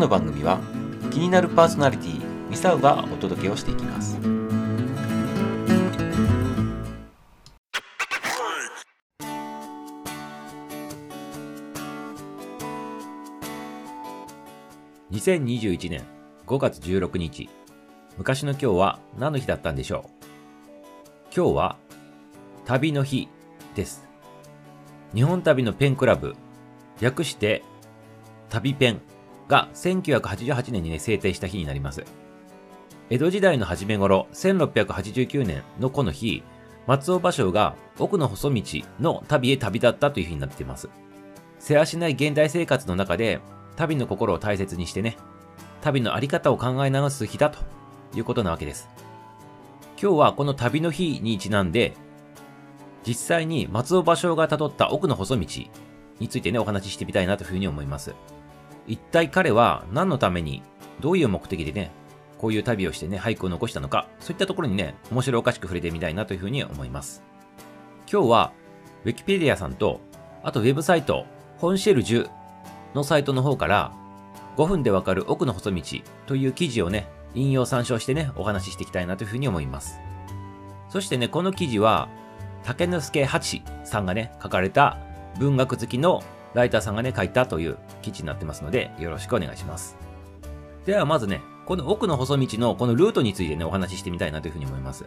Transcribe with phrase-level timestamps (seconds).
[0.00, 0.58] の番組は
[1.12, 4.18] 気になるパーソナリティミサウがお届けをしていきます。
[15.12, 16.02] 2021年
[16.46, 17.50] 5月16日。
[18.16, 20.26] 昔の今日は何の日だったんでしょう？
[21.34, 21.76] 今日は
[22.64, 23.28] 旅の日
[23.74, 24.08] です。
[25.14, 26.34] 日本旅のペンクラブ。
[27.00, 27.62] 略して
[28.48, 29.00] 旅ペン。
[29.50, 32.04] が1988年にね制定した日になります
[33.10, 36.42] 江戸時代の初め頃1689年のこの日
[36.86, 38.62] 松尾芭蕉が奥の細道
[38.98, 40.88] の旅へ旅立ったという日になっています
[41.58, 43.40] せわしない現代生活の中で
[43.80, 45.16] 旅の心を大切にしてね、
[45.80, 47.58] 旅のあり方を考え直す日だと
[48.14, 48.88] いうことなわけです。
[50.00, 51.94] 今日はこの旅の日にちなんで、
[53.06, 55.46] 実際に松尾芭蕉が辿った奥の細道
[56.18, 58.14] についてね、お話ししてみたいなというふうに思います。
[58.86, 60.62] 一体彼は何のために、
[61.00, 61.90] どういう目的でね、
[62.38, 67.22] こういう旅をしてね、俳句を残したのか、そういったところにね、面白おかしく触れてみたいなというふうに思います。
[68.10, 68.52] 今日は、
[69.04, 70.00] ウィキペディアさんと、
[70.42, 71.26] あとウェブサイト、
[71.58, 72.30] ホンシェルジュ
[72.94, 73.92] のサイトの方から
[74.56, 75.82] 5分でわかる奥の細道
[76.26, 80.00] という記事をね、引用参照してね、お話ししていきたいなというふうに思います。
[80.88, 82.08] そしてね、この記事は、
[82.64, 84.98] 竹之助八さんがね、書かれた
[85.38, 86.22] 文学好きの
[86.54, 89.96] ライターさんがね、書いたという記事になってますので、よろしくお願いします。
[90.86, 95.04] ではまずね、この奥の細道のこのルートについてね、お話ししてみたいなというふうに思います。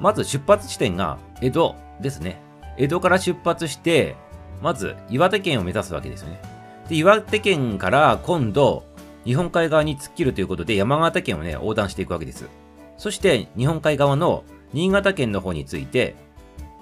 [0.00, 2.40] まず出発地点が江戸ですね。
[2.76, 4.16] 江戸から出発して、
[4.62, 6.40] まず岩手県を目指すわけですよね。
[6.88, 8.84] で、岩手県から今度、
[9.24, 12.48] 日本海側に突っ切るということで山形県をね、横断していくわけです。
[12.96, 16.14] そして日本海側の新潟県の方について、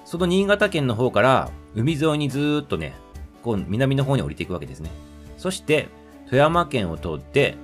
[0.04, 2.94] その新潟県の方から海沿いにずーっとね、
[3.44, 4.90] こう南の方に降りていくわけですね。
[5.38, 5.88] そして
[6.26, 7.54] 富山県を通って、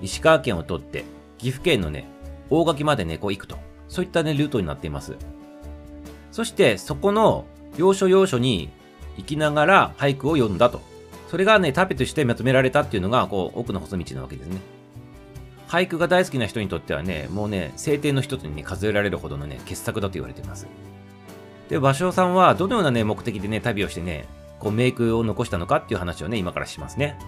[0.00, 1.04] 石川県を通って、
[1.38, 2.06] 岐阜県のね、
[2.48, 3.58] 大垣までね、こう行くと。
[3.88, 5.16] そういったね、ルートになっています。
[6.32, 7.44] そしてそこの
[7.76, 8.70] 要所要所に
[9.16, 10.80] 行きながら俳句を読んだと
[11.34, 14.58] それがね、タペとしてまとめられたっていうのが、こう、奥の細道なわけですね。
[15.66, 20.68] 俳句が大好きな人にとってはね、もうね、聖典の一つにね、数えられるほどのね、傑作だと言われています。
[21.68, 24.28] で、芭蕉さんはどのようなね、目的でね、旅をしてね、
[24.58, 27.18] こう、メイクを残したのかっていう話をね、今からしますね。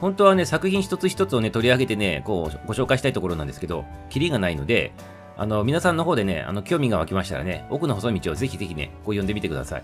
[0.00, 4.92] 本当はね、作品一つ一つをね、取り上げてね、こう、ご紹介したいところなんですけど、キリがないので、
[5.36, 9.82] あの、皆さんの方でね、あの、興味が湧きましたらね、奥の細道をぜひぜひね、こう読んでみてください。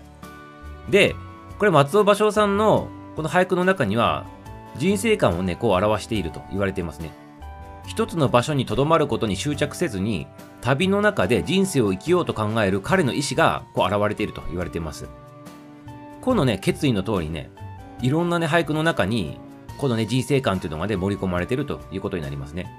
[0.89, 1.15] で、
[1.57, 4.25] これ松尾芭蕉さんのこの俳句の中には
[4.77, 7.11] 人生観をね、こう表していると言われていますね。
[7.87, 10.27] 一つの場所に留まることに執着せずに、
[10.61, 15.07] 旅の中で人生を生きようと考える彼の意志がこう現れていると言われています。
[16.27, 17.49] このね、決意の通りね、
[18.01, 19.39] いろんなね、俳句の中に、
[19.77, 22.69] このね、人生観というのがね、盛り込まれてるということになりますね。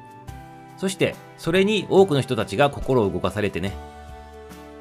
[0.77, 3.73] そして、それに多くの人たちが心を動かされてね、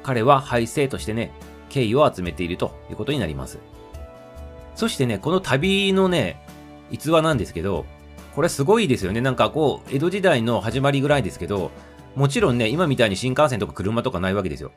[0.02, 1.32] 彼は俳声としてね、
[1.70, 3.58] 敬意を集めているということになります。
[4.74, 6.38] そしてね、この旅のね、
[6.90, 7.86] 逸話なんですけど、
[8.36, 9.22] これすごいですよね。
[9.22, 11.70] なんかこう、江戸時代の始まりぐらいですけど、
[12.14, 14.72] もちろんね、今みたいに新幹線とか車とかないわけですよ。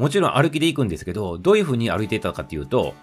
[0.00, 2.94] もちろん歩きで行くんですけど、どういう風に歩いていたかっていうと、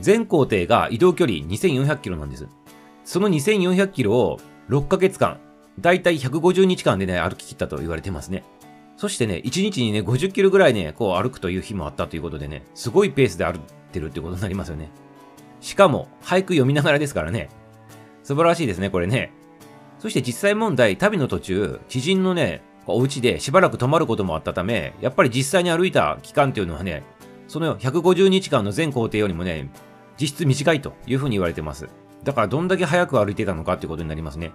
[0.00, 2.48] 全行程が移動距離2400キロなんです。
[3.04, 5.38] その2400キロを6ヶ月間、
[5.78, 8.44] だいたい150日間でね、歩き切ったと言われてますね。
[8.96, 13.60] そしてね、1日にね、50キロぐらいね、こう歩くという日もあったということでね、すごいペースで歩い
[13.92, 14.90] てるってことになりますよね。
[15.60, 17.50] しかも、俳句読みながらですからね。
[18.22, 19.32] 素晴らしいですね、これね。
[19.98, 22.62] そして実際問題、旅の途中、知人のね、
[22.94, 27.02] お家でしばらく泊まることもあったため、やっぱり実際に歩いた期間っていうのはね、
[27.46, 29.70] その150日間の全行程よりもね、
[30.20, 31.88] 実質短いというふうに言われてます。
[32.24, 34.52] だからどんだけ早く歩いてたのかっていうことになりますね。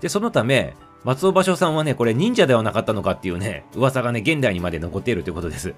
[0.00, 0.74] で、そのため、
[1.04, 5.74] 松尾芭蕉さんはね、これ忍者ではなかったのかっていうね、噂がね、現代にまで残っているということです。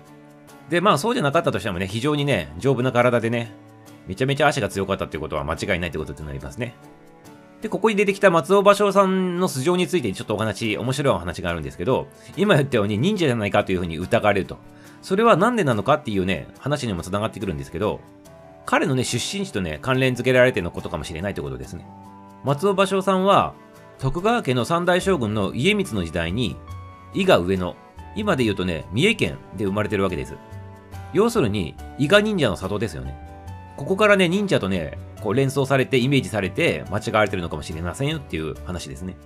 [0.68, 3.52] で、まあそうじゃなかったとしてもね、非常にね、丈夫な体でね、
[4.06, 6.74] めちゃめちゃ足が強かったっていうことは間違いないってことになりますね。
[7.62, 12.06] で、ここに出てきた松尾芭蕉さんの素性についてちょっとお話、面白いお話があるんですけど、
[12.36, 14.58] 今言ったように忍者じゃないかというふうに疑われると。
[15.02, 18.00] それはなんでなのかっていうね、話にも繋がってくるんですけど、
[18.66, 21.86] 彼のね、出身地とね、関連付けられてのことかもしれないということですね。
[22.44, 23.54] 松尾芭蕉さんは、
[23.98, 26.56] 徳川家の三代将軍の家光の時代に、
[27.14, 27.76] 伊賀上野、
[28.16, 30.34] 今で言うとね、三重県で生まれてるわけです。
[31.12, 33.16] 要するに、伊賀忍者の里ですよね。
[33.76, 39.16] ここからね、忍者とね、こう連想されて、イメージされて、間違われてるのかもしれませんよっていう話ですね。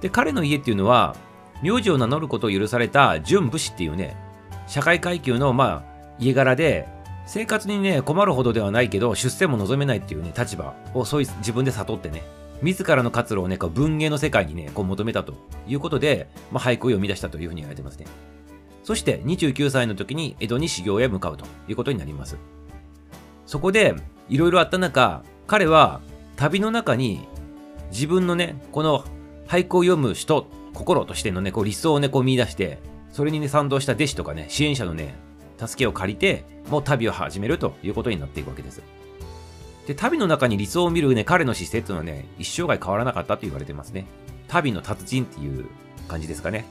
[0.00, 1.14] で、彼の家っていうのは、
[1.62, 4.16] 名字を名乗ることを許された準武士っていうね、
[4.66, 6.88] 社会階級の、まあ、家柄で、
[7.26, 12.24] 生活にね、困るほどではないけど、出世も望めないっていうね、立場をそういう自分で悟ってね、
[12.60, 15.34] 自らの活路をね、こう文芸の世界にね、こう求めたと
[15.68, 18.06] いうことで、まあ、俳句を読み出したというふうに言われてますね。
[18.82, 22.36] そして29歳の時に江戸に修行へ向かうということになります。
[23.50, 23.96] そこで、
[24.28, 26.00] いろいろあった中、彼は
[26.36, 27.26] 旅の中に
[27.90, 29.04] 自分のね、この
[29.48, 32.78] 俳句を読む人、心としてのね、こう理想をね、こう見出して、
[33.10, 35.16] それにね、賛同した弟子とかね、支援者のね、
[35.58, 38.82] 助けを借りて、もう旅を始めるということになっていくわけです。
[39.88, 44.06] で、旅の中に理想を見るね、彼の姿勢っていうのはね、一生涯変わらなかったと言われてますね。
[44.46, 45.66] 旅の達人っていう
[46.06, 46.66] 感じですかね。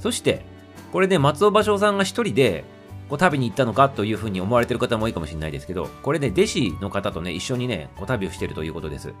[0.00, 0.42] そして、
[0.90, 2.64] これね、松尾芭蕉さんが一人で、
[3.08, 9.14] こう旅に行ったのかというふうに思われてる方も多いかもしれないですけど、これね、弟子の方とね、一緒にね、こう旅をしてるということです。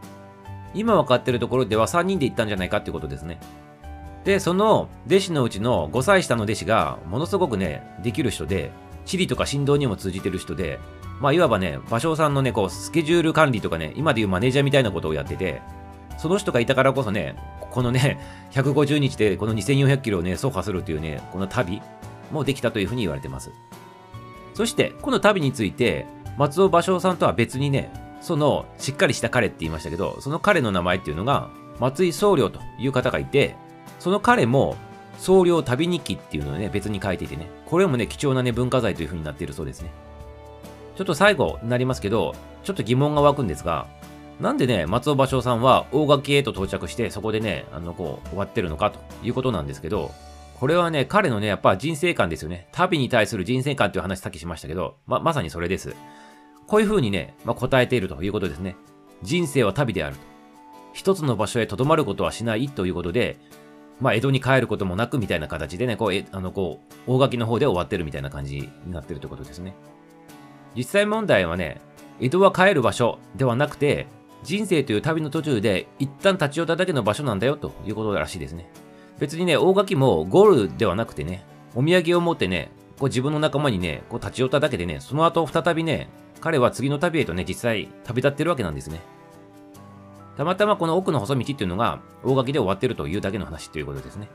[0.74, 3.40] 今分かってるところでは3人で行ったんじゃないかっていうことですね。
[4.24, 8.72] で、その弟子のうちの5歳下の弟子が、ものすごくね、できる人で、
[9.04, 10.80] 地理とか振動にも通じてる人で、
[11.20, 15.62] まあ、いわばね、芭蕉さんのね、こう、スケジュール管理とかね、今でいうマネージャーみたいなことをやってて、
[16.18, 17.36] その人がいたからこそね、
[17.70, 18.18] このね、
[18.52, 21.80] 150日でこの2400キロをね、走破するというね、この旅
[22.32, 23.52] もできたというふうに言われてます。
[24.56, 26.06] そして、この旅について、
[26.38, 27.92] 松尾芭蕉さんとは別にね、
[28.22, 33.54] その、しっかりした彼って言いましたけど、その彼の名前っていうのが、松井宗良という方がいて、
[33.98, 34.78] その彼も、
[35.18, 39.90] 宗良旅日記っていうのをね、別に書いていてね、これもね、貴重なね、文化財という風になっているそうですね。
[40.96, 43.86] ちょっと最後になりますけど、ちょっと疑問が湧くんですが、
[44.40, 50.12] なんでね、松尾芭蕉さんは大垣へと到着して、そこでね、あの、こう、終わってるのかということなんですけど、
[50.58, 52.68] これはね、彼のね、やっぱ人生観ですよね。
[52.72, 55.94] 旅に対する人生観っていう話さっきしましたけど、ま、まさにそれです。
[56.66, 58.74] こういう風にね、まあ、答えているということですね。
[59.22, 60.22] 人生は旅であると。
[60.94, 63.36] 一つの場所へ留まることはしないということで、
[64.00, 69.74] まあ、江戸に帰ることもなくみたいな形でね、こう、えあの、こう、大垣の方で終わってるみたいな感じになってるということですね。
[70.74, 71.82] 実際問題はね、
[72.18, 74.06] 江戸は帰る場所ではなくて、
[74.42, 78.70] 人生という旅の途中で一旦立ち寄っただけの場所なんだよということらしいですね。
[79.18, 86.08] 別にね、大垣もゴールではなくてね、お土産を持ってね、こう自分の仲間にね、こう立ち寄っただけでね、その後再びね、
[86.40, 89.00] 彼は次の旅へとね、実際旅立ってるわけなんですね。
[90.36, 94.28] たまたまこの奥の細道っていうのが大垣で終わってるというだけの話ということですね。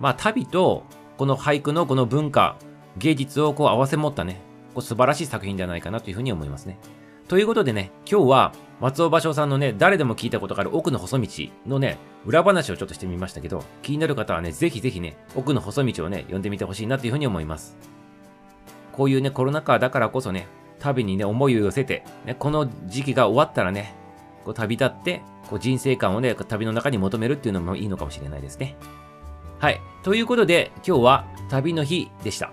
[0.00, 0.84] まあ旅と
[1.16, 2.56] この俳句のこの文化、
[2.98, 4.40] 芸術をこう合わせ持ったね、
[4.74, 6.78] こう素晴らしい作品じゃないかなというふうに思いますね。
[7.28, 11.28] ということでね、今日は松尾芭蕉さんのね、誰でも聞いたことがある奥の細道
[11.66, 11.96] のね、
[12.26, 17.76] 裏話をちょっとしてみましたけど、気になる方はね、ぜひぜひね、奥の細道をね、読んでみてほしいなというふうに思います。
[18.92, 20.46] こういうね、コロナ禍だからこそね、
[20.78, 23.94] 旅にね、思いを寄せて、ね、この時期が終わったらね、
[24.44, 28.76] こう旅立って、こう人生観をね、旅の中に求めるっていうのもいいのかもしれないですね。
[29.58, 29.80] はい。
[30.02, 32.52] ということで、今日は旅の日でした。